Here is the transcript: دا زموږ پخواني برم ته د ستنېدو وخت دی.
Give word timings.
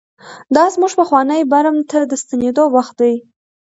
دا 0.55 0.63
زموږ 0.73 0.91
پخواني 1.01 1.39
برم 1.51 1.77
ته 1.89 1.97
د 2.11 2.13
ستنېدو 2.23 2.63
وخت 2.75 2.93
دی. 3.01 3.13